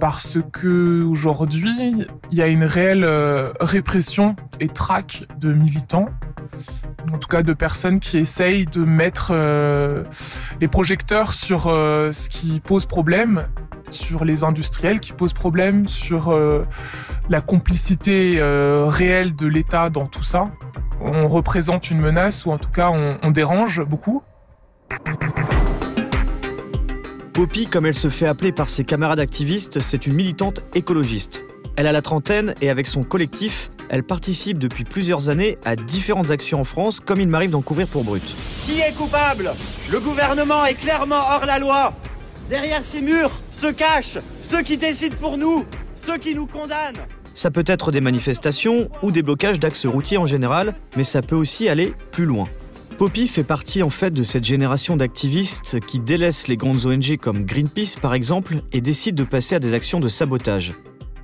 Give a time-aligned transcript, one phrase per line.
[0.00, 6.08] parce que aujourd'hui il y a une réelle euh, répression et traque de militants,
[7.12, 10.04] en tout cas de personnes qui essayent de mettre euh,
[10.60, 13.46] les projecteurs sur ce qui pose problème,
[13.90, 16.36] sur les industriels qui posent problème, sur
[17.28, 20.50] la complicité réelle de l'État dans tout ça.
[21.00, 24.22] On représente une menace ou en tout cas on dérange beaucoup.
[27.34, 31.42] Poppy, comme elle se fait appeler par ses camarades activistes, c'est une militante écologiste.
[31.74, 36.30] Elle a la trentaine et avec son collectif, elle participe depuis plusieurs années à différentes
[36.30, 38.22] actions en France, comme il m'arrive d'en couvrir pour Brut.
[38.64, 39.52] Qui est coupable?
[39.90, 41.92] Le gouvernement est clairement hors la loi.
[42.48, 45.64] Derrière ces murs se cachent ceux qui décident pour nous,
[45.96, 47.04] ceux qui nous condamnent.
[47.34, 51.34] Ça peut être des manifestations ou des blocages d'axes routiers en général, mais ça peut
[51.34, 52.46] aussi aller plus loin.
[52.96, 57.44] Poppy fait partie en fait de cette génération d'activistes qui délaissent les grandes ONG comme
[57.44, 60.74] Greenpeace par exemple et décident de passer à des actions de sabotage.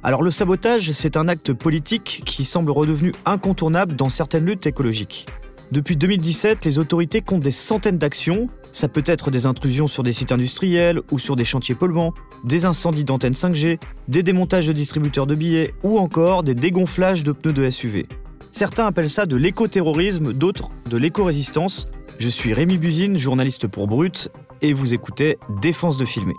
[0.03, 5.27] Alors le sabotage, c'est un acte politique qui semble redevenu incontournable dans certaines luttes écologiques.
[5.71, 8.49] Depuis 2017, les autorités comptent des centaines d'actions.
[8.73, 12.13] Ça peut être des intrusions sur des sites industriels ou sur des chantiers polluants,
[12.45, 17.31] des incendies d'antennes 5G, des démontages de distributeurs de billets ou encore des dégonflages de
[17.31, 18.09] pneus de SUV.
[18.53, 21.89] Certains appellent ça de l'écoterrorisme, d'autres de l'éco-résistance.
[22.19, 24.29] Je suis Rémi Buzine, journaliste pour Brut,
[24.61, 26.35] et vous écoutez Défense de filmer.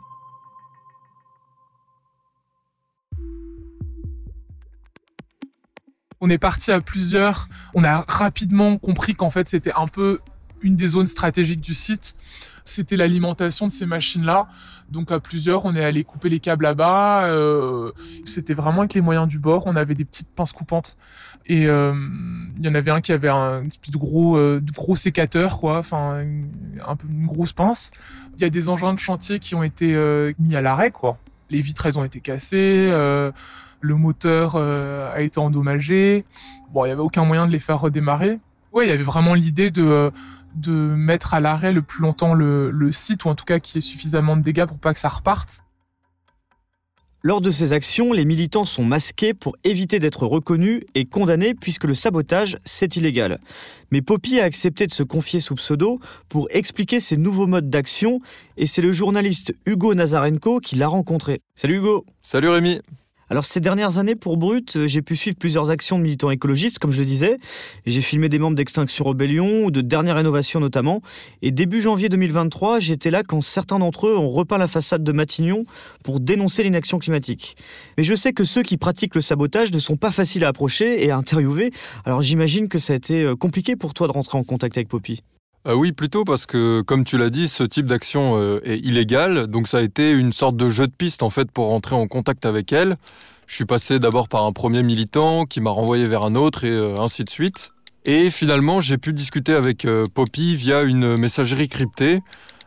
[6.20, 7.48] On est parti à plusieurs.
[7.74, 10.20] On a rapidement compris qu'en fait c'était un peu
[10.62, 12.16] une des zones stratégiques du site.
[12.64, 14.48] C'était l'alimentation de ces machines-là.
[14.92, 17.26] Donc à plusieurs, on est allé couper les câbles là-bas.
[17.26, 17.92] Euh,
[18.26, 19.64] c'était vraiment avec les moyens du bord.
[19.66, 20.98] On avait des petites pinces coupantes.
[21.48, 21.94] Et euh,
[22.58, 25.78] il y en avait un qui avait un espèce de gros, euh, gros sécateur, quoi.
[25.80, 26.24] Enfin,
[26.86, 27.92] un peu une grosse pince.
[28.38, 31.18] Il y a des engins de chantier qui ont été euh, mis à l'arrêt, quoi.
[31.50, 32.90] Les vitres, elles ont été cassées.
[33.84, 36.24] Le moteur a été endommagé.
[36.72, 38.40] Bon, il y avait aucun moyen de les faire redémarrer.
[38.72, 40.12] Ouais, il y avait vraiment l'idée de
[40.56, 43.78] de mettre à l'arrêt le plus longtemps le, site, ou en tout cas qu'il y
[43.80, 45.64] ait suffisamment de dégâts pour pas que ça reparte.
[47.24, 51.84] Lors de ces actions, les militants sont masqués pour éviter d'être reconnus et condamnés puisque
[51.84, 53.40] le sabotage, c'est illégal.
[53.92, 58.22] Mais Poppy a accepté de se confier sous pseudo pour expliquer ses nouveaux modes d'action
[58.58, 61.42] et c'est le journaliste Hugo Nazarenko qui l'a rencontré.
[61.54, 62.82] Salut Hugo Salut Rémi
[63.32, 66.80] alors ces dernières années pour Brut, euh, j'ai pu suivre plusieurs actions de militants écologistes,
[66.80, 67.38] comme je le disais.
[67.86, 71.02] J'ai filmé des membres d'Extinction Rebellion ou de Dernière Rénovation notamment.
[71.42, 75.12] Et début janvier 2023, j'étais là quand certains d'entre eux ont repeint la façade de
[75.14, 75.64] Matignon
[76.04, 77.56] pour dénoncer l'inaction climatique.
[77.98, 81.02] Mais je sais que ceux qui pratiquent le sabotage ne sont pas faciles à approcher
[81.06, 81.72] et à interviewer.
[82.04, 84.90] Alors j'imagine que ça a été euh, compliqué pour toi de rentrer en contact avec
[84.90, 85.24] Poppy.
[85.68, 89.48] Euh, oui, plutôt parce que, comme tu l'as dit, ce type d'action euh, est illégal.
[89.48, 92.08] Donc ça a été une sorte de jeu de piste en fait pour rentrer en
[92.08, 92.98] contact avec elle.
[93.46, 96.72] Je suis passé d'abord par un premier militant qui m'a renvoyé vers un autre et
[96.72, 97.72] euh, ainsi de suite.
[98.06, 99.86] Et finalement, j'ai pu discuter avec
[100.16, 102.22] Poppy via une messagerie cryptée.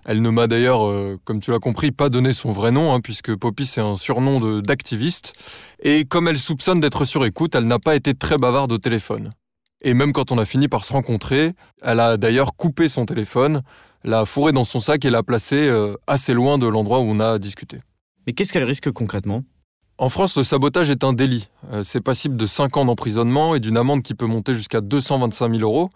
[0.05, 0.89] Elle ne m'a d'ailleurs,
[1.25, 4.61] comme tu l'as compris, pas donné son vrai nom, hein, puisque Poppy c'est un surnom
[4.61, 5.33] d'activiste.
[5.83, 9.33] Et comme elle soupçonne d'être sur écoute, elle n'a pas été très bavarde au téléphone.
[9.87, 11.53] Et même quand on a fini par se rencontrer,
[11.83, 13.63] elle a d'ailleurs coupé son téléphone,
[14.03, 17.21] l'a fourré dans son sac et l'a placé euh, assez loin de l'endroit où on
[17.21, 17.81] a discuté.
[18.27, 19.45] Mais qu'est-ce qu'elle risque concrètement?
[19.99, 21.49] En France, le sabotage est un délit.
[21.71, 25.55] Euh, c'est passible de 5 ans d'emprisonnement et d'une amende qui peut monter jusqu'à 225
[25.55, 25.91] 000 euros.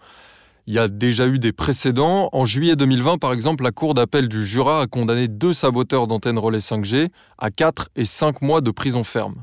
[0.67, 2.29] Il y a déjà eu des précédents.
[2.31, 6.37] En juillet 2020, par exemple, la Cour d'appel du Jura a condamné deux saboteurs d'antennes
[6.37, 9.41] relais 5G à 4 et 5 mois de prison ferme.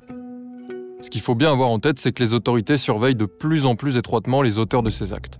[1.06, 3.76] Ce qu'il faut bien avoir en tête, c'est que les autorités surveillent de plus en
[3.76, 5.38] plus étroitement les auteurs de ces actes.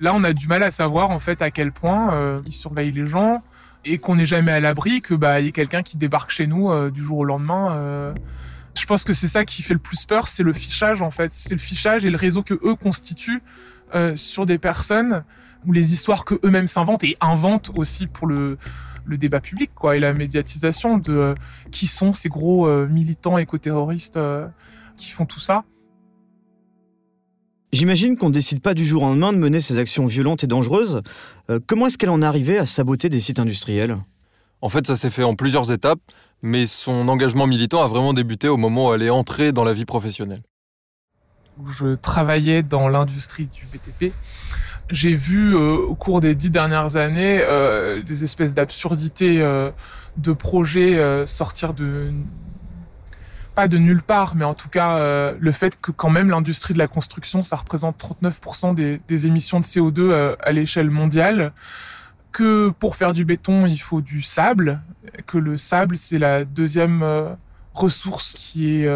[0.00, 2.90] Là, on a du mal à savoir en fait à quel point euh, ils surveillent
[2.90, 3.40] les gens
[3.84, 6.72] et qu'on n'est jamais à l'abri que bah y ait quelqu'un qui débarque chez nous
[6.72, 7.70] euh, du jour au lendemain.
[7.70, 8.14] Euh.
[8.76, 11.30] Je pense que c'est ça qui fait le plus peur, c'est le fichage en fait,
[11.32, 13.44] c'est le fichage et le réseau que eux constituent
[14.16, 15.22] sur des personnes
[15.66, 18.58] ou les histoires que eux-mêmes s'inventent et inventent aussi pour le
[19.06, 21.34] le débat public quoi et la médiatisation de euh,
[21.70, 24.46] qui sont ces gros euh, militants éco-terroristes euh,
[24.96, 25.64] qui font tout ça.
[27.72, 30.46] J'imagine qu'on ne décide pas du jour au lendemain de mener ces actions violentes et
[30.46, 31.02] dangereuses.
[31.66, 33.96] comment est-ce qu'elle en est arrivée à saboter des sites industriels?
[34.60, 35.98] En fait, ça s'est fait en plusieurs étapes.
[36.40, 39.72] mais son engagement militant a vraiment débuté au moment où elle est entrée dans la
[39.72, 40.42] vie professionnelle.
[41.66, 44.12] Je travaillais dans l'industrie du BTP.
[44.90, 49.70] J'ai vu euh, au cours des dix dernières années euh, des espèces d'absurdités euh,
[50.18, 52.12] de projets sortir de
[53.54, 56.78] pas de nulle part, mais en tout cas le fait que quand même l'industrie de
[56.78, 61.52] la construction, ça représente 39% des, des, émissions de CO2 à l'échelle mondiale
[62.32, 64.80] que pour faire du béton, il faut du sable,
[65.26, 67.04] que le sable, c'est la deuxième
[67.74, 68.88] ressource qui est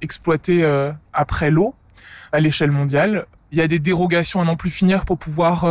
[0.00, 0.64] exploitée
[1.12, 1.74] après l'eau
[2.32, 3.26] à l'échelle mondiale.
[3.50, 5.66] Il y a des dérogations à n'en plus finir pour pouvoir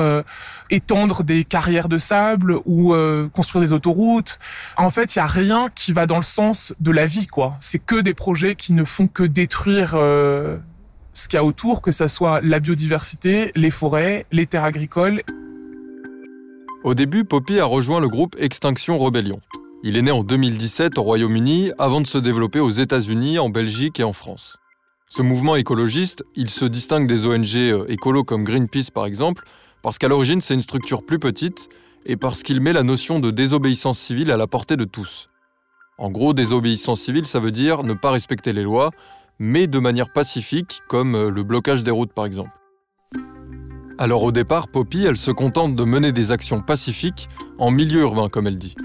[0.69, 2.95] étendre des carrières de sable ou
[3.33, 4.39] construire des autoroutes.
[4.77, 7.55] En fait, il y a rien qui va dans le sens de la vie, quoi.
[7.59, 11.91] C'est que des projets qui ne font que détruire ce qu'il y a autour, que
[11.91, 15.21] ça soit la biodiversité, les forêts, les terres agricoles.
[16.83, 19.39] Au début, Poppy a rejoint le groupe Extinction Rebellion.
[19.83, 23.99] Il est né en 2017 au Royaume-Uni avant de se développer aux États-Unis, en Belgique
[23.99, 24.57] et en France.
[25.09, 29.45] Ce mouvement écologiste, il se distingue des ONG euh, écolos comme Greenpeace par exemple,
[29.81, 31.69] parce qu'à l'origine c'est une structure plus petite
[32.05, 35.29] et parce qu'il met la notion de désobéissance civile à la portée de tous.
[35.97, 38.91] En gros, désobéissance civile, ça veut dire ne pas respecter les lois,
[39.39, 42.51] mais de manière pacifique, comme euh, le blocage des routes par exemple.
[43.97, 48.27] Alors au départ, Poppy, elle se contente de mener des actions pacifiques en milieu urbain,
[48.27, 48.75] comme elle dit.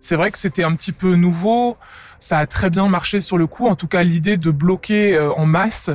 [0.00, 1.76] C'est vrai que c'était un petit peu nouveau,
[2.20, 5.32] ça a très bien marché sur le coup, en tout cas l'idée de bloquer euh,
[5.32, 5.90] en masse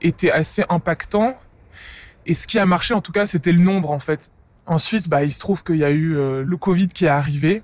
[0.00, 1.36] était assez impactant.
[2.26, 4.30] Et ce qui a marché en tout cas, c'était le nombre en fait.
[4.66, 7.62] Ensuite, bah, il se trouve qu'il y a eu euh, le Covid qui est arrivé,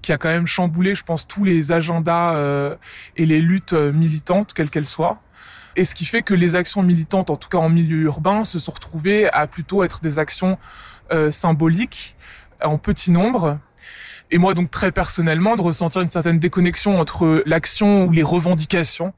[0.00, 2.76] qui a quand même chamboulé, je pense, tous les agendas euh,
[3.16, 5.20] et les luttes militantes, quelles qu'elles soient.
[5.76, 8.58] Et ce qui fait que les actions militantes, en tout cas en milieu urbain, se
[8.58, 10.58] sont retrouvées à plutôt être des actions
[11.12, 12.16] euh, symboliques,
[12.62, 13.58] en petit nombre.
[14.30, 19.12] Et moi, donc très personnellement, de ressentir une certaine déconnexion entre l'action ou les revendications.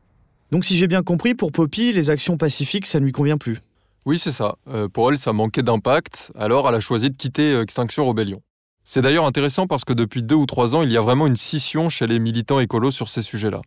[0.51, 3.61] Donc si j'ai bien compris, pour Poppy, les actions pacifiques, ça ne lui convient plus.
[4.05, 4.57] Oui, c'est ça.
[4.69, 8.43] Euh, pour elle, ça manquait d'impact, alors elle a choisi de quitter euh, Extinction Rebellion.
[8.85, 11.37] C'est d'ailleurs intéressant parce que depuis deux ou trois ans, il y a vraiment une
[11.37, 13.61] scission chez les militants écolos sur ces sujets-là.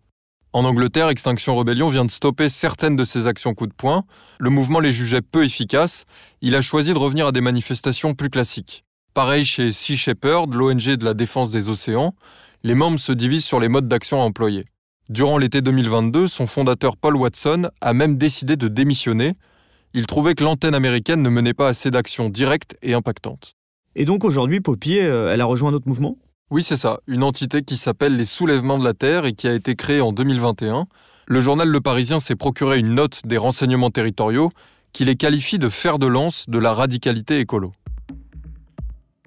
[0.54, 4.04] En Angleterre, Extinction Rebellion vient de stopper certaines de ses actions coup de poing.
[4.40, 6.06] Le mouvement les jugeait peu efficaces.
[6.42, 8.84] Il a choisi de revenir à des manifestations plus classiques.
[9.13, 12.16] Pareil chez Sea Shepherd, l'ONG de la défense des océans,
[12.63, 14.66] les membres se divisent sur les modes d'action à employer.
[15.10, 19.34] Durant l'été 2022, son fondateur Paul Watson a même décidé de démissionner.
[19.94, 23.56] Il trouvait que l'antenne américaine ne menait pas assez d'actions directes et impactantes.
[23.96, 26.18] Et donc aujourd'hui, Poppy, euh, elle a rejoint un autre mouvement?
[26.50, 29.54] Oui, c'est ça, une entité qui s'appelle les Soulèvements de la Terre et qui a
[29.54, 30.88] été créée en 2021.
[31.28, 34.52] Le journal Le Parisien s'est procuré une note des renseignements territoriaux
[34.94, 37.74] qui les qualifie de fer de lance de la radicalité écolo.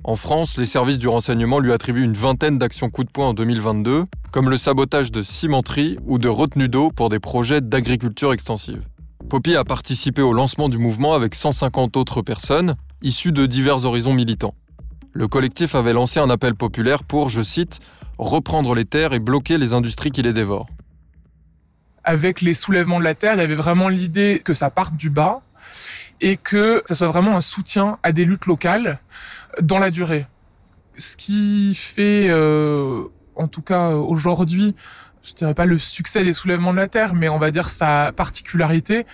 [0.04, 3.34] En France, les services du renseignement lui attribuent une vingtaine d'actions coup de poing en
[3.34, 8.82] 2022, comme le sabotage de cimenteries ou de retenue d'eau pour des projets d'agriculture extensive.
[9.30, 14.12] Poppy a participé au lancement du mouvement avec 150 autres personnes, issues de divers horizons
[14.12, 14.54] militants
[15.14, 17.80] le collectif avait lancé un appel populaire pour, je cite,
[18.18, 20.68] reprendre les terres et bloquer les industries qui les dévorent.
[22.02, 25.08] Avec les soulèvements de la terre, il y avait vraiment l'idée que ça parte du
[25.08, 25.40] bas
[26.20, 29.00] et que ça soit vraiment un soutien à des luttes locales
[29.60, 30.26] dans la durée.
[30.96, 33.04] Ce qui fait, euh,
[33.34, 34.74] en tout cas aujourd'hui,
[35.22, 38.12] je dirais pas le succès des soulèvements de la terre, mais on va dire sa
[38.12, 39.06] particularité,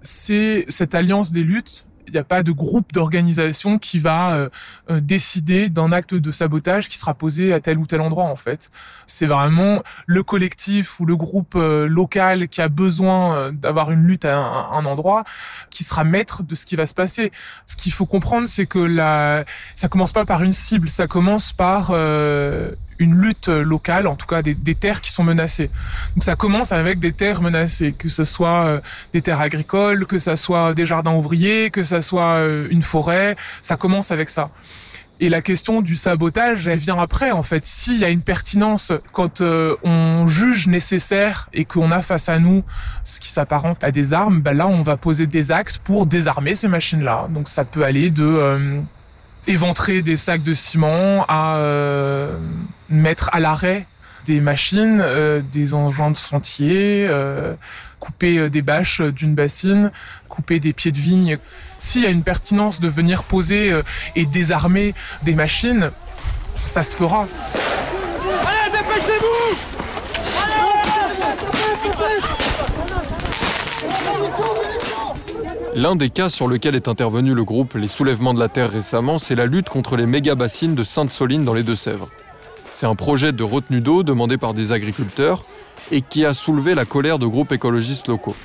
[0.00, 4.48] c'est cette alliance des luttes il n'y a pas de groupe d'organisation qui va euh,
[4.90, 8.36] euh, décider d'un acte de sabotage qui sera posé à tel ou tel endroit en
[8.36, 8.70] fait.
[9.06, 14.24] C'est vraiment le collectif ou le groupe euh, local qui a besoin d'avoir une lutte
[14.24, 15.24] à un, endroit
[15.70, 17.32] qui sera maître de ce qui va se passer.
[17.64, 19.44] Ce qu'il faut comprendre, c'est que la,
[19.74, 21.90] ça commence pas par une cible, ça commence par
[22.98, 25.70] une lutte locale, en tout cas des, terres qui sont menacées.
[26.14, 28.80] Donc ça commence avec des terres menacées, que ce soit euh,
[29.12, 33.36] des terres agricoles, que ce soit des jardins ouvriers, que ce soit euh, une forêt,
[33.62, 34.50] ça commence avec ça.
[35.18, 37.64] Et la question du sabotage, elle vient après en fait.
[37.64, 42.38] S'il y a une pertinence quand euh, on juge nécessaire et qu'on a face à
[42.38, 42.64] nous
[43.02, 46.54] ce qui s'apparente à des armes, ben là on va poser des actes pour désarmer
[46.54, 47.28] ces machines-là.
[47.30, 48.82] Donc ça peut aller de
[49.46, 52.36] éventrer des sacs de ciment, à euh,
[52.88, 53.86] mettre à l'arrêt
[54.24, 57.54] des machines, euh, des engins de sentier, euh,
[58.00, 59.92] couper des bâches d'une bassine,
[60.28, 61.38] couper des pieds de vigne.
[61.80, 63.72] S'il y a une pertinence de venir poser
[64.16, 65.90] et désarmer des machines,
[66.64, 67.28] ça se fera.
[68.46, 69.56] Allez, dépêchez-vous
[75.76, 79.18] L'un des cas sur lequel est intervenu le groupe Les Soulèvements de la Terre récemment,
[79.18, 82.08] c'est la lutte contre les méga-bassines de Sainte-Soline dans les Deux-Sèvres.
[82.78, 85.46] C'est un projet de retenue d'eau demandé par des agriculteurs
[85.90, 88.36] et qui a soulevé la colère de groupes écologistes locaux.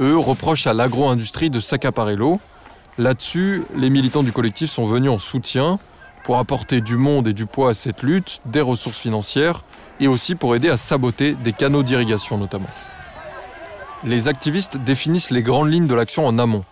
[0.00, 2.40] Eux reprochent à l'agro-industrie de s'accaparer l'eau.
[2.98, 5.78] Là-dessus, les militants du collectif sont venus en soutien
[6.24, 9.62] pour apporter du monde et du poids à cette lutte, des ressources financières
[10.00, 12.66] et aussi pour aider à saboter des canaux d'irrigation notamment.
[14.02, 16.64] Les activistes définissent les grandes lignes de l'action en amont.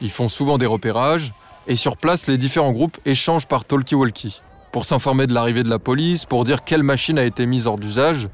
[0.00, 1.32] Ils font souvent des repérages
[1.66, 4.40] et sur place, les différents groupes échangent par talkie-walkie
[4.72, 7.78] pour s'informer de l'arrivée de la police, pour dire quelle machine a été mise hors
[7.78, 8.28] d'usage,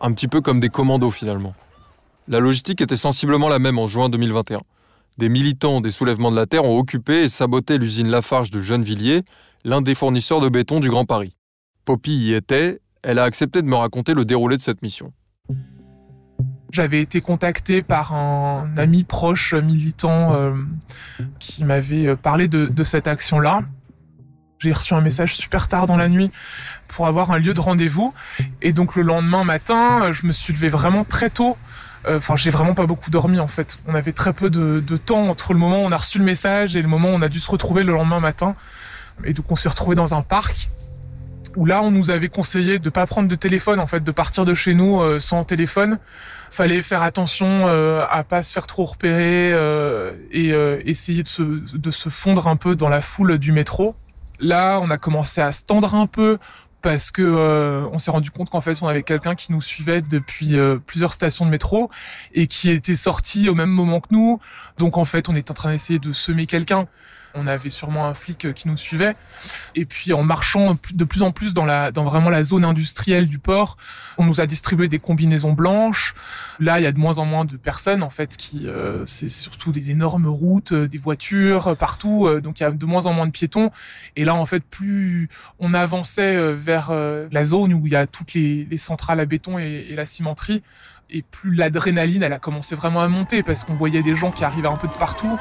[0.00, 1.54] un petit peu comme des commandos finalement.
[2.28, 4.62] La logistique était sensiblement la même en juin 2021.
[5.18, 9.22] Des militants des soulèvements de la Terre ont occupé et saboté l'usine Lafarge de Gennevilliers,
[9.64, 11.36] l'un des fournisseurs de béton du Grand Paris.
[11.84, 15.12] Poppy y était, elle a accepté de me raconter le déroulé de cette mission.
[16.72, 20.54] J'avais été contacté par un ami proche militant euh,
[21.38, 23.60] qui m'avait euh, parlé de, de cette action-là.
[24.58, 26.30] J'ai reçu un message super tard dans la nuit
[26.88, 28.14] pour avoir un lieu de rendez-vous.
[28.62, 31.56] Et donc le lendemain matin, je me suis levé vraiment très tôt.
[32.06, 33.78] Euh, Enfin, j'ai vraiment pas beaucoup dormi en fait.
[33.86, 36.76] On avait très peu de, temps entre le moment où on a reçu le message
[36.76, 38.56] et le moment où on a dû se retrouver le lendemain matin.
[39.24, 40.70] Et donc on s'est retrouvé dans un parc
[41.56, 44.44] où là on nous avait conseillé de pas prendre de téléphone en fait, de partir
[44.44, 45.98] de chez nous euh, sans téléphone.
[46.50, 51.28] Fallait faire attention euh, à pas se faire trop repérer euh, et euh, essayer de
[51.28, 53.96] se, de se fondre un peu dans la foule du métro.
[54.40, 56.38] Là, on a commencé à se tendre un peu
[56.84, 60.02] parce que euh, on s'est rendu compte qu'en fait on avait quelqu'un qui nous suivait
[60.02, 61.90] depuis euh, plusieurs stations de métro
[62.34, 64.38] et qui était sorti au même moment que nous.
[64.76, 66.86] Donc en fait on était en train d'essayer de semer quelqu'un.
[67.34, 69.14] On avait sûrement un flic qui nous suivait.
[69.74, 73.28] Et puis en marchant de plus en plus dans la dans vraiment la zone industrielle
[73.28, 73.76] du port,
[74.18, 76.14] on nous a distribué des combinaisons blanches.
[76.60, 79.28] Là, il y a de moins en moins de personnes en fait qui euh, c'est
[79.28, 83.26] surtout des énormes routes, des voitures partout, donc il y a de moins en moins
[83.26, 83.70] de piétons.
[84.16, 88.34] Et là en fait plus on avançait vers la zone où il y a toutes
[88.34, 90.62] les, les centrales à béton et, et la cimenterie,
[91.10, 94.44] et plus l'adrénaline elle a commencé vraiment à monter parce qu'on voyait des gens qui
[94.44, 95.38] arrivaient un peu de partout.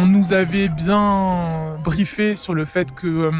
[0.00, 3.32] On nous avait bien briefé sur le fait que euh,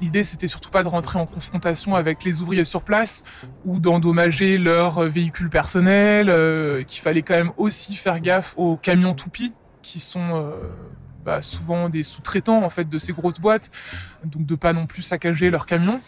[0.00, 3.22] l'idée c'était surtout pas de rentrer en confrontation avec les ouvriers sur place
[3.64, 9.14] ou d'endommager leurs véhicules personnels, euh, qu'il fallait quand même aussi faire gaffe aux camions
[9.14, 10.50] toupies qui sont euh,
[11.24, 13.70] bah, souvent des sous-traitants en fait de ces grosses boîtes,
[14.24, 16.00] donc de pas non plus saccager leurs camions.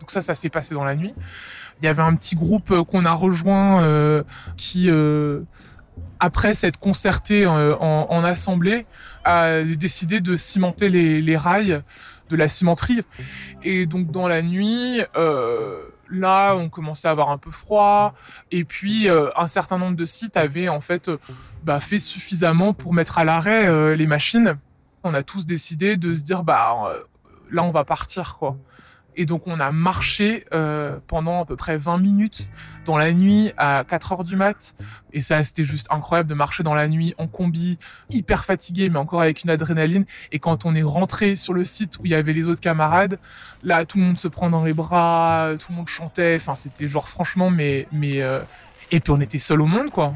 [0.00, 1.12] Donc ça, ça s'est passé dans la nuit.
[1.82, 4.24] Il y avait un petit groupe qu'on a rejoint
[4.56, 4.88] qui
[6.20, 8.86] après s'être concerté en, en, assemblée,
[9.24, 11.82] a décidé de cimenter les, rails
[12.30, 13.00] de la cimenterie.
[13.64, 18.14] Et donc dans la nuit, euh, là, on commençait à avoir un peu froid.
[18.52, 21.10] Et puis euh, un certain nombre de sites avaient en fait
[21.64, 24.56] bah, fait suffisamment pour mettre à l'arrêt euh, les machines.
[25.02, 26.92] On a tous décidé de se dire bah
[27.50, 28.56] là on va partir quoi.
[29.16, 32.48] Et donc on a marché euh, pendant à peu près 20 minutes
[32.84, 34.74] dans la nuit à 4 heures du mat.
[35.12, 37.78] Et ça, c'était juste incroyable de marcher dans la nuit en combi,
[38.10, 40.04] hyper fatigué, mais encore avec une adrénaline.
[40.32, 43.18] Et quand on est rentré sur le site où il y avait les autres camarades,
[43.62, 46.36] là, tout le monde se prend dans les bras, tout le monde chantait.
[46.36, 48.40] Enfin, c'était genre franchement, mais mais euh...
[48.90, 50.14] et puis on était seul au monde, quoi.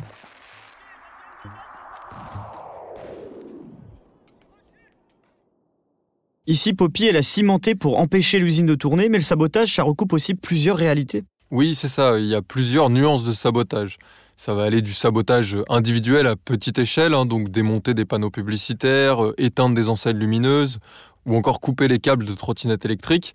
[6.49, 10.13] Ici, Poppy, elle a cimenté pour empêcher l'usine de tourner, mais le sabotage, ça recoupe
[10.13, 11.25] aussi plusieurs réalités.
[11.51, 13.97] Oui, c'est ça, il y a plusieurs nuances de sabotage.
[14.37, 19.25] Ça va aller du sabotage individuel à petite échelle, hein, donc démonter des panneaux publicitaires,
[19.25, 20.79] euh, éteindre des enseignes lumineuses,
[21.25, 23.35] ou encore couper les câbles de trottinettes électriques,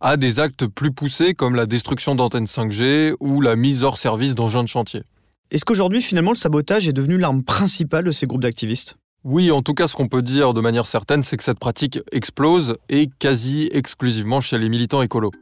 [0.00, 4.34] à des actes plus poussés comme la destruction d'antennes 5G ou la mise hors service
[4.34, 5.04] d'engins de chantier.
[5.52, 8.96] Est-ce qu'aujourd'hui, finalement, le sabotage est devenu l'arme principale de ces groupes d'activistes?
[9.24, 11.98] Oui, en tout cas, ce qu'on peut dire de manière certaine, c'est que cette pratique
[12.12, 15.32] explose et quasi exclusivement chez les militants écolos.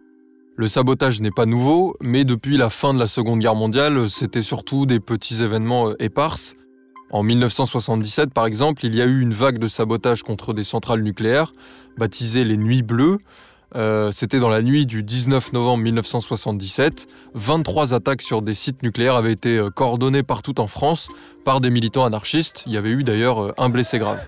[0.56, 4.40] Le sabotage n'est pas nouveau, mais depuis la fin de la Seconde Guerre mondiale, c'était
[4.40, 6.54] surtout des petits événements éparses.
[7.10, 11.02] En 1977, par exemple, il y a eu une vague de sabotage contre des centrales
[11.02, 11.52] nucléaires,
[11.98, 13.18] baptisée les Nuits Bleues.
[13.74, 17.08] Euh, c'était dans la nuit du 19 novembre 1977.
[17.34, 21.08] 23 attaques sur des sites nucléaires avaient été coordonnées partout en France
[21.44, 22.62] par des militants anarchistes.
[22.66, 24.20] Il y avait eu d'ailleurs un blessé grave.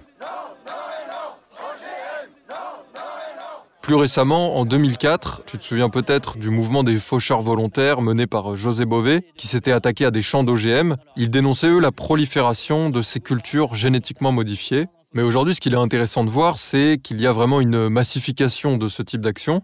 [3.88, 8.54] Plus récemment, en 2004, tu te souviens peut-être du mouvement des faucheurs volontaires mené par
[8.54, 10.97] José Bové, qui s'était attaqué à des champs d'OGM.
[11.16, 14.88] Ils dénonçaient, eux, la prolifération de ces cultures génétiquement modifiées.
[15.14, 18.76] Mais aujourd'hui, ce qu'il est intéressant de voir, c'est qu'il y a vraiment une massification
[18.76, 19.62] de ce type d'action.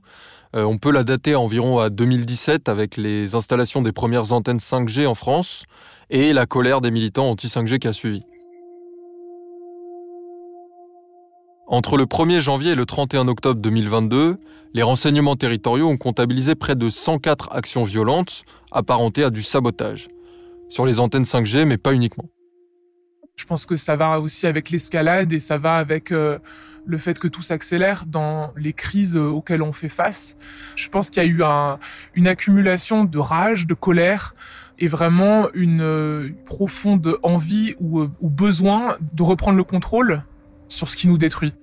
[0.56, 5.06] Euh, on peut la dater environ à 2017 avec les installations des premières antennes 5G
[5.06, 5.64] en France
[6.08, 8.22] et la colère des militants anti-5G qui a suivi.
[11.66, 14.38] Entre le 1er janvier et le 31 octobre 2022,
[14.72, 20.08] les renseignements territoriaux ont comptabilisé près de 104 actions violentes apparentées à du sabotage.
[20.70, 22.24] Sur les antennes 5G, mais pas uniquement.
[23.36, 26.38] Je pense que ça va aussi avec l'escalade et ça va avec euh,
[26.86, 30.36] le fait que tout s'accélère dans les crises euh, auxquelles on fait face.
[30.76, 31.42] Je pense qu'il y a eu
[32.14, 34.34] une accumulation de rage, de colère
[34.78, 40.24] et vraiment une euh, profonde envie ou, besoin de reprendre le contrôle
[40.68, 41.54] sur ce qui nous détruit.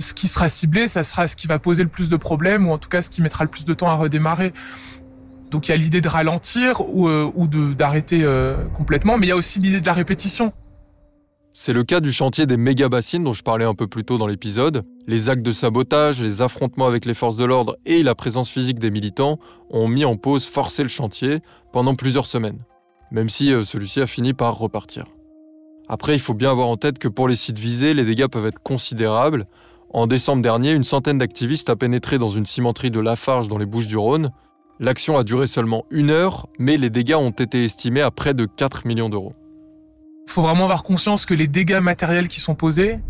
[0.00, 2.72] Ce qui sera ciblé, ça sera ce qui va poser le plus de problèmes ou
[2.72, 4.52] en tout cas ce qui mettra le plus de temps à redémarrer.
[5.50, 8.26] Donc il y a l'idée de ralentir ou, ou d'arrêter
[8.74, 10.52] complètement, mais il y a aussi l'idée de la répétition.
[11.54, 14.26] C'est le cas du chantier des méga-bassines dont je parlais un peu plus tôt dans
[14.26, 14.84] l'épisode.
[15.06, 18.78] Les actes de sabotage, les affrontements avec les forces de l'ordre et la présence physique
[18.78, 21.40] des militants ont mis en pause, forcé le chantier
[21.70, 22.60] pendant plusieurs semaines,
[23.10, 25.04] même si euh, celui-ci a fini par repartir.
[25.88, 28.46] Après, il faut bien avoir en tête que pour les sites visés, les dégâts peuvent
[28.46, 29.46] être considérables.
[29.90, 33.66] En décembre dernier, une centaine d'activistes a pénétré dans une cimenterie de Lafarge dans les
[33.66, 34.30] Bouches du Rhône.
[34.80, 38.46] L'action a duré seulement une heure, mais les dégâts ont été estimés à près de
[38.46, 39.34] 4 millions d'euros.
[40.26, 43.00] Faut vraiment avoir conscience que les dégâts matériels qui sont posés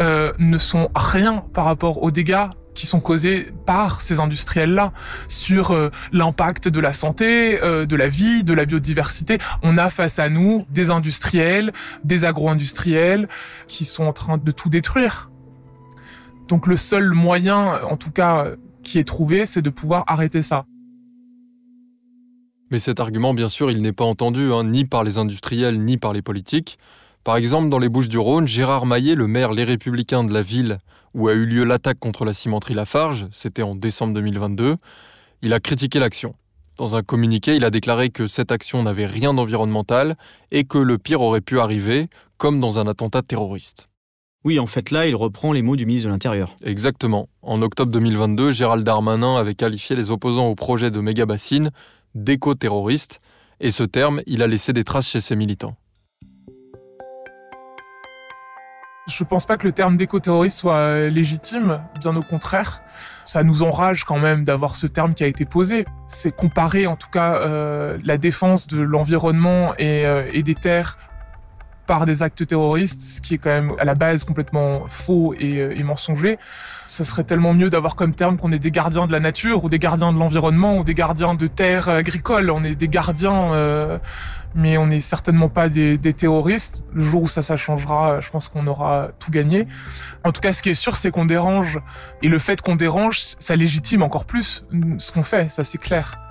[0.00, 4.92] euh, ne sont rien par rapport aux dégâts qui sont causés par ces industriels-là
[5.26, 9.38] sur euh, l'impact de la santé, euh, de la vie, de la biodiversité.
[9.62, 11.72] On a face à nous des industriels,
[12.04, 13.28] des agro-industriels
[13.66, 15.30] qui sont en train de tout détruire.
[16.46, 18.46] Donc le seul moyen, en tout cas,
[18.84, 20.64] qui est trouvé, c'est de pouvoir arrêter ça.
[22.70, 25.96] Mais cet argument, bien sûr, il n'est pas entendu, hein, ni par les industriels, ni
[25.96, 26.78] par les politiques.
[27.24, 30.42] Par exemple, dans les Bouches du Rhône, Gérard Maillet, le maire Les Républicains de la
[30.42, 30.78] ville
[31.14, 34.76] où a eu lieu l'attaque contre la cimenterie Lafarge, c'était en décembre 2022,
[35.42, 36.34] il a critiqué l'action.
[36.76, 40.16] Dans un communiqué, il a déclaré que cette action n'avait rien d'environnemental
[40.52, 43.88] et que le pire aurait pu arriver, comme dans un attentat terroriste.
[44.44, 46.54] Oui, en fait là, il reprend les mots du ministre de l'Intérieur.
[46.62, 47.28] Exactement.
[47.42, 51.70] En octobre 2022, Gérald Darmanin avait qualifié les opposants au projet de méga-bassine
[52.14, 53.20] d'éco-terroriste,
[53.60, 55.76] et ce terme, il a laissé des traces chez ses militants.
[59.08, 62.82] Je pense pas que le terme d'éco-terroriste soit euh, légitime, bien au contraire.
[63.24, 65.86] Ça nous enrage quand même d'avoir ce terme qui a été posé.
[66.08, 70.98] C'est comparer en tout cas euh, la défense de l'environnement et, euh, et, des terres
[71.88, 75.56] par des actes terroristes, ce qui est quand même à la base complètement faux et,
[75.56, 76.38] et mensonger.
[76.86, 79.68] Ce serait tellement mieux d'avoir comme terme qu'on est des gardiens de la nature ou
[79.70, 82.50] des gardiens de l'environnement ou des gardiens de terres agricoles.
[82.50, 83.98] On est des gardiens, euh,
[84.54, 86.84] mais on n'est certainement pas des, des, terroristes.
[86.92, 89.66] Le jour où ça, ça changera, je pense qu'on aura tout gagné.
[90.24, 91.80] En tout cas, ce qui est sûr, c'est qu'on dérange.
[92.22, 94.66] Et le fait qu'on dérange, ça légitime encore plus
[94.98, 96.27] ce qu'on fait, ça c'est clair.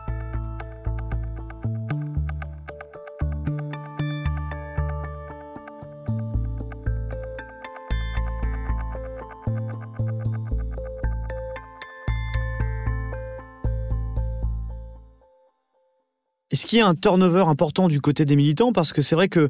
[16.52, 18.72] Est-ce qu'il y a un turnover important du côté des militants?
[18.72, 19.50] Parce que c'est vrai que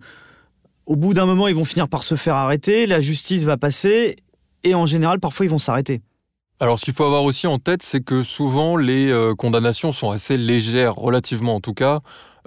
[0.88, 4.16] au bout d'un moment, ils vont finir par se faire arrêter, la justice va passer,
[4.64, 6.02] et en général, parfois, ils vont s'arrêter.
[6.60, 10.10] Alors, ce qu'il faut avoir aussi en tête, c'est que souvent, les euh, condamnations sont
[10.10, 12.00] assez légères, relativement en tout cas.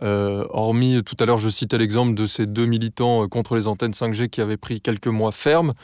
[0.02, 3.68] Euh, hormis, tout à l'heure, je citais l'exemple de ces deux militants euh, contre les
[3.68, 5.74] antennes 5G qui avaient pris quelques mois fermes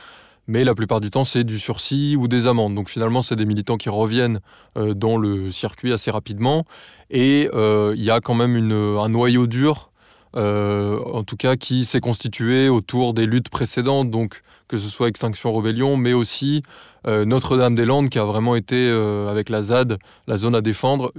[0.48, 2.74] mais la plupart du temps, c'est du sursis ou des amendes.
[2.74, 4.40] Donc finalement, c'est des militants qui reviennent
[4.76, 6.64] euh, dans le circuit assez rapidement.
[7.10, 9.90] Et euh, il y a quand même un noyau dur,
[10.36, 15.08] euh, en tout cas, qui s'est constitué autour des luttes précédentes, donc que ce soit
[15.08, 16.62] Extinction Rebellion, mais aussi
[17.06, 18.90] Notre-Dame-des-Landes, qui a vraiment été,
[19.28, 21.12] avec la ZAD, la zone à défendre,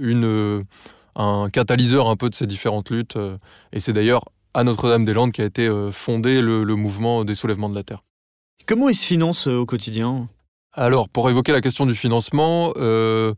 [1.16, 3.16] un catalyseur un peu de ces différentes luttes.
[3.72, 7.84] et c'est d'ailleurs à Notre-Dame-des-Landes qu'a été fondé le, le mouvement des soulèvements de la
[7.84, 8.02] Terre.
[8.68, 10.28] Comment ils se financent au quotidien?
[10.74, 13.32] Alors, pour évoquer la question du financement, euh,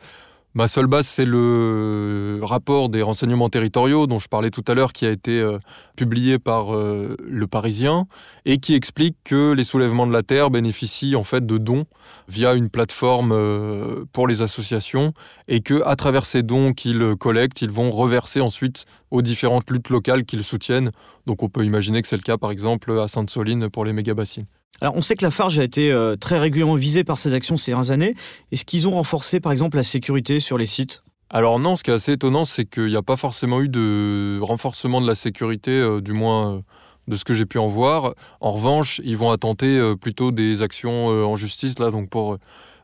[0.54, 4.92] ma seule base, c'est le rapport des renseignements territoriaux dont je parlais tout à l'heure,
[4.92, 5.61] qui a été euh,
[5.94, 8.09] publié par euh, Le Parisien
[8.44, 11.85] et qui explique que les soulèvements de la Terre bénéficient en fait de dons
[12.26, 15.14] via une plateforme pour les associations
[15.46, 19.90] et que à travers ces dons qu'ils collectent, ils vont reverser ensuite aux différentes luttes
[19.90, 20.90] locales qu'ils soutiennent.
[21.26, 24.46] Donc, on peut imaginer que c'est le cas, par exemple, à Sainte-Soline pour les méga-bassines.
[24.80, 27.56] Alors, on sait que la Farge a été euh, très régulièrement visée par ces actions
[27.56, 28.14] ces dernières années.
[28.50, 31.02] Est-ce qu'ils ont renforcé, par exemple, la sécurité sur les sites?
[31.28, 34.40] Alors non, ce qui est assez étonnant, c'est qu'il n'y a pas forcément eu de
[34.40, 36.61] renforcement de la sécurité, euh, du moins euh,
[37.09, 38.14] de ce que j'ai pu en voir.
[38.40, 42.38] En revanche, ils vont attenter plutôt des actions en justice, là, donc pour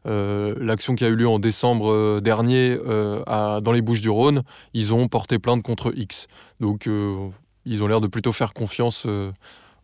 [0.05, 2.77] l'action qui a eu lieu en décembre dernier
[3.27, 4.43] dans les Bouches du Rhône,
[4.75, 6.27] ils ont porté plainte contre X.
[6.59, 6.89] Donc
[7.67, 9.07] ils ont l'air de plutôt faire confiance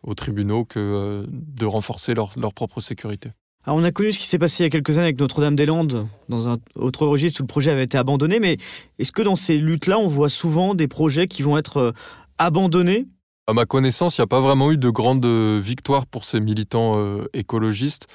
[0.03, 3.29] aux tribunaux que euh, de renforcer leur, propre sécurité.
[3.65, 6.07] Alors on a connu ce qui s'est passé il y a quelques années avec Notre-Dame-des-Landes,
[6.27, 8.57] dans un autre registre où le projet avait été abandonné, mais
[8.99, 11.91] est-ce que dans ces luttes-là, on voit souvent des projets qui vont être euh,
[12.37, 13.07] abandonnés?
[13.47, 16.97] À ma connaissance, il n'y a pas vraiment eu de grandes victoires pour ces militants
[16.97, 18.07] euh, écologistes.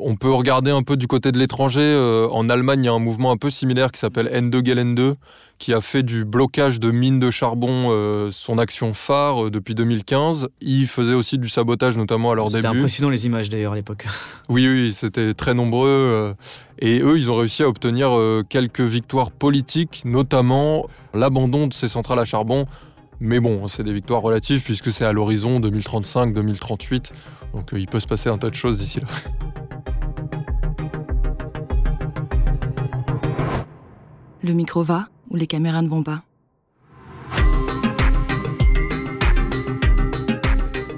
[0.00, 1.80] On peut regarder un peu du côté de l'étranger.
[1.80, 5.14] Euh, en Allemagne, il y a un mouvement un peu similaire qui s'appelle N2 Gelen
[5.58, 9.74] qui a fait du blocage de mines de charbon euh, son action phare euh, depuis
[9.74, 10.48] 2015.
[10.60, 12.62] Il faisait aussi du sabotage, notamment à leur début.
[12.62, 14.06] C'était impressionnant les images d'ailleurs à l'époque.
[14.48, 16.34] Oui, oui, c'était très nombreux.
[16.78, 18.10] et eux, ils ont réussi à obtenir
[18.48, 22.66] quelques victoires politiques, notamment l'abandon de ces centrales à charbon.
[23.18, 27.10] Mais bon, c'est des victoires relatives puisque c'est à l'horizon 2035-2038.
[27.54, 29.06] Donc il peut se passer un tas de choses d'ici là.
[34.42, 36.22] Le micro va ou les caméras ne vont pas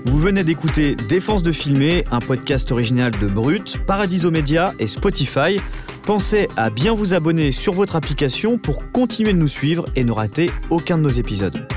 [0.04, 5.60] Vous venez d'écouter Défense de filmer, un podcast original de Brut, Paradiso Media et Spotify.
[6.02, 10.10] Pensez à bien vous abonner sur votre application pour continuer de nous suivre et ne
[10.10, 11.68] rater aucun de nos épisodes.